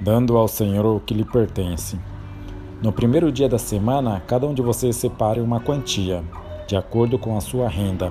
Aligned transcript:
dando 0.00 0.36
ao 0.36 0.48
Senhor 0.48 0.86
o 0.86 1.00
que 1.00 1.14
lhe 1.14 1.24
pertence. 1.24 1.98
No 2.82 2.90
primeiro 2.90 3.30
dia 3.30 3.48
da 3.48 3.58
semana, 3.58 4.22
cada 4.26 4.46
um 4.46 4.54
de 4.54 4.62
vocês 4.62 4.96
separe 4.96 5.40
uma 5.40 5.60
quantia, 5.60 6.24
de 6.66 6.74
acordo 6.74 7.18
com 7.18 7.36
a 7.36 7.40
sua 7.40 7.68
renda, 7.68 8.10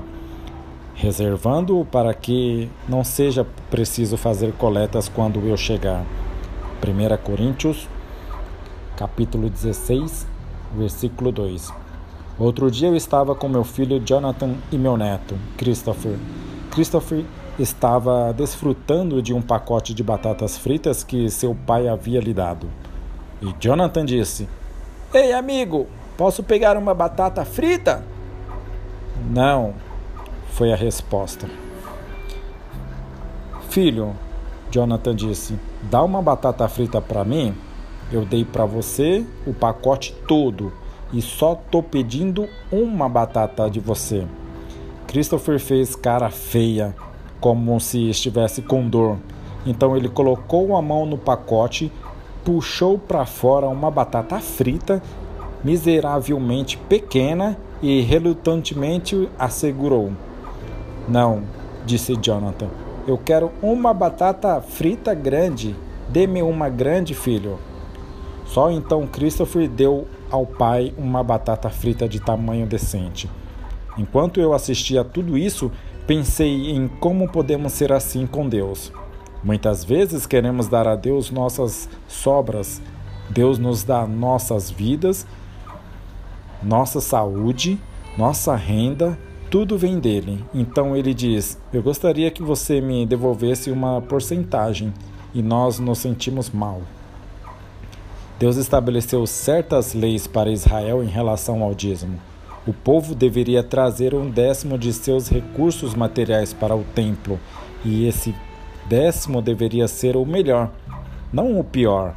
reservando-o 0.94 1.84
para 1.84 2.14
que 2.14 2.70
não 2.88 3.04
seja 3.04 3.46
preciso 3.72 4.16
fazer 4.16 4.54
coletas 4.54 5.10
quando 5.10 5.40
eu 5.40 5.58
chegar. 5.58 6.06
1 6.86 7.24
Coríntios, 7.24 7.88
capítulo 8.96 9.50
16, 9.50 10.28
versículo 10.78 11.32
2. 11.32 11.74
Outro 12.38 12.70
dia 12.70 12.88
eu 12.90 12.96
estava 12.96 13.34
com 13.34 13.50
meu 13.50 13.64
filho 13.64 14.00
Jonathan 14.00 14.54
e 14.72 14.78
meu 14.78 14.96
neto, 14.96 15.36
Christopher. 15.58 16.18
Christopher 16.70 17.26
estava 17.60 18.34
desfrutando 18.34 19.22
de 19.22 19.34
um 19.34 19.42
pacote 19.42 19.94
de 19.94 20.02
batatas 20.02 20.58
fritas 20.58 21.04
que 21.04 21.30
seu 21.30 21.54
pai 21.54 21.88
havia 21.88 22.20
lhe 22.20 22.34
dado. 22.34 22.68
E 23.42 23.54
Jonathan 23.60 24.06
disse: 24.06 24.48
Ei, 25.14 25.34
amigo, 25.34 25.88
posso 26.18 26.42
pegar 26.42 26.78
uma 26.78 26.94
batata 26.94 27.44
frita? 27.44 28.04
Não, 29.30 29.74
foi 30.52 30.72
a 30.72 30.76
resposta. 30.76 31.48
Filho, 33.70 34.16
Jonathan 34.72 35.16
disse, 35.16 35.60
dá 35.84 36.04
uma 36.04 36.22
batata 36.22 36.68
frita 36.68 37.02
para 37.02 37.24
mim? 37.24 37.56
Eu 38.12 38.26
dei 38.26 38.44
para 38.44 38.66
você 38.66 39.26
o 39.46 39.54
pacote 39.54 40.16
todo 40.28 40.74
e 41.14 41.22
só 41.22 41.56
tô 41.56 41.84
pedindo 41.84 42.48
uma 42.72 43.08
batata 43.08 43.70
de 43.70 43.80
você. 43.80 44.26
Christopher 45.08 45.60
fez 45.60 45.96
cara 45.96 46.30
feia 46.30 46.96
como 47.40 47.80
se 47.80 48.10
estivesse 48.10 48.62
com 48.62 48.88
dor. 48.88 49.18
Então 49.66 49.96
ele 49.96 50.10
colocou 50.10 50.76
a 50.76 50.82
mão 50.82 51.06
no 51.06 51.18
pacote, 51.18 51.92
puxou 52.44 52.98
para 52.98 53.26
fora 53.26 53.68
uma 53.68 53.92
batata 53.92 54.40
frita, 54.40 55.02
miseravelmente 55.64 56.78
pequena, 56.78 57.58
e 57.82 58.02
relutantemente 58.02 59.30
assegurou: 59.38 60.12
Não, 61.08 61.44
disse 61.86 62.16
Jonathan, 62.16 62.68
eu 63.08 63.18
quero 63.18 63.52
uma 63.62 63.94
batata 63.94 64.62
frita 64.62 65.14
grande. 65.14 65.76
Dê-me 66.10 66.42
uma 66.42 66.70
grande, 66.70 67.14
filho. 67.14 67.60
Só 68.46 68.72
então 68.72 69.06
Christopher 69.06 69.70
deu 69.70 70.08
ao 70.32 70.46
pai 70.46 70.94
uma 70.98 71.24
batata 71.24 71.70
frita 71.70 72.10
de 72.10 72.20
tamanho 72.20 72.66
decente. 72.66 73.30
Enquanto 74.00 74.40
eu 74.40 74.54
assistia 74.54 75.02
a 75.02 75.04
tudo 75.04 75.38
isso, 75.38 75.70
pensei 76.08 76.72
em 76.72 76.88
como 76.88 77.28
podemos 77.28 77.74
ser 77.74 77.92
assim 77.92 78.26
com 78.26 78.48
Deus. 78.48 78.94
Muitas 79.44 79.84
vezes 79.84 80.26
queremos 80.26 80.70
dar 80.70 80.88
a 80.88 80.96
Deus 80.96 81.30
nossas 81.30 81.90
sobras. 82.08 82.82
Deus 83.30 83.60
nos 83.60 83.84
dá 83.84 84.08
nossas 84.08 84.72
vidas, 84.72 85.28
nossa 86.64 87.02
saúde, 87.02 87.78
nossa 88.18 88.56
renda, 88.56 89.20
tudo 89.52 89.78
vem 89.78 90.00
dele. 90.00 90.46
Então 90.54 90.96
ele 90.96 91.14
diz: 91.14 91.60
Eu 91.74 91.84
gostaria 91.84 92.32
que 92.32 92.42
você 92.42 92.80
me 92.80 93.06
devolvesse 93.06 93.70
uma 93.70 94.02
porcentagem. 94.02 94.94
E 95.32 95.44
nós 95.44 95.78
nos 95.78 96.00
sentimos 96.00 96.50
mal. 96.50 96.82
Deus 98.40 98.56
estabeleceu 98.56 99.28
certas 99.28 99.94
leis 99.94 100.26
para 100.26 100.50
Israel 100.50 101.04
em 101.04 101.08
relação 101.08 101.62
ao 101.62 101.76
dízimo 101.76 102.29
o 102.70 102.74
povo 102.74 103.16
deveria 103.16 103.64
trazer 103.64 104.14
um 104.14 104.30
décimo 104.30 104.78
de 104.78 104.94
seus 104.94 105.28
recursos 105.28 105.96
materiais 105.96 106.54
para 106.54 106.76
o 106.76 106.84
templo, 106.94 107.40
e 107.84 108.06
esse 108.06 108.36
décimo 108.88 109.42
deveria 109.42 109.88
ser 109.88 110.16
o 110.16 110.24
melhor, 110.24 110.70
não 111.34 111.60
o 111.60 111.64
pior, 111.64 112.16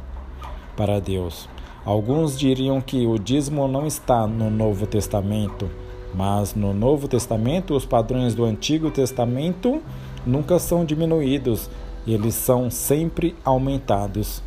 para 0.77 0.99
Deus. 0.99 1.49
Alguns 1.83 2.37
diriam 2.37 2.79
que 2.79 3.07
o 3.07 3.17
dízimo 3.17 3.67
não 3.67 3.87
está 3.87 4.27
no 4.27 4.51
Novo 4.51 4.85
Testamento, 4.85 5.67
mas 6.13 6.53
no 6.53 6.71
Novo 6.71 7.07
Testamento 7.07 7.75
os 7.75 7.83
padrões 7.83 8.35
do 8.35 8.45
Antigo 8.45 8.91
Testamento 8.91 9.81
nunca 10.23 10.59
são 10.59 10.85
diminuídos, 10.85 11.67
eles 12.05 12.35
são 12.35 12.69
sempre 12.69 13.35
aumentados. 13.43 14.43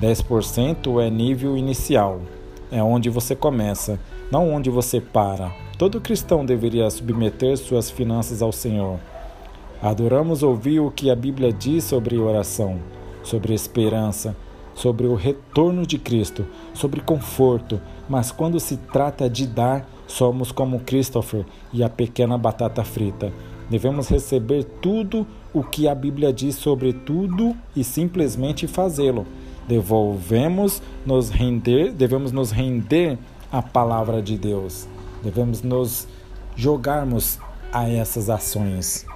10% 0.00 0.98
é 0.98 1.10
nível 1.10 1.58
inicial, 1.58 2.22
é 2.72 2.82
onde 2.82 3.10
você 3.10 3.36
começa 3.36 4.00
não 4.30 4.52
onde 4.52 4.70
você 4.70 5.00
para. 5.00 5.52
Todo 5.78 6.00
cristão 6.00 6.44
deveria 6.44 6.88
submeter 6.90 7.56
suas 7.56 7.90
finanças 7.90 8.42
ao 8.42 8.52
Senhor. 8.52 8.98
Adoramos 9.82 10.42
ouvir 10.42 10.80
o 10.80 10.90
que 10.90 11.10
a 11.10 11.14
Bíblia 11.14 11.52
diz 11.52 11.84
sobre 11.84 12.16
oração, 12.16 12.78
sobre 13.22 13.52
esperança, 13.52 14.34
sobre 14.74 15.06
o 15.06 15.14
retorno 15.14 15.86
de 15.86 15.98
Cristo, 15.98 16.46
sobre 16.72 17.00
conforto, 17.00 17.80
mas 18.08 18.30
quando 18.30 18.60
se 18.60 18.76
trata 18.76 19.28
de 19.28 19.46
dar, 19.46 19.88
somos 20.06 20.52
como 20.52 20.80
Christopher 20.80 21.44
e 21.72 21.82
a 21.82 21.88
pequena 21.88 22.38
batata 22.38 22.84
frita. 22.84 23.32
Devemos 23.68 24.08
receber 24.08 24.64
tudo 24.80 25.26
o 25.52 25.62
que 25.64 25.88
a 25.88 25.94
Bíblia 25.94 26.32
diz 26.32 26.54
sobre 26.54 26.92
tudo 26.92 27.56
e 27.74 27.82
simplesmente 27.82 28.66
fazê-lo. 28.66 29.26
Devemos 29.66 30.80
nos 31.04 31.30
render, 31.30 31.92
devemos 31.92 32.30
nos 32.30 32.52
render 32.52 33.18
a 33.50 33.62
palavra 33.62 34.22
de 34.22 34.36
Deus. 34.36 34.86
Devemos 35.22 35.62
nos 35.62 36.06
jogarmos 36.54 37.38
a 37.72 37.88
essas 37.88 38.30
ações. 38.30 39.06